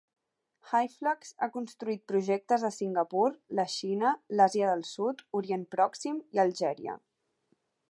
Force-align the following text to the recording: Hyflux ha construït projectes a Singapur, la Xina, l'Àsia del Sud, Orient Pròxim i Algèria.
Hyflux 0.69 1.33
ha 1.39 1.49
construït 1.57 2.01
projectes 2.11 2.65
a 2.69 2.71
Singapur, 2.79 3.27
la 3.61 3.67
Xina, 3.75 4.15
l'Àsia 4.39 4.73
del 4.73 4.83
Sud, 4.95 5.23
Orient 5.43 5.69
Pròxim 5.77 6.19
i 6.39 6.45
Algèria. 6.49 6.99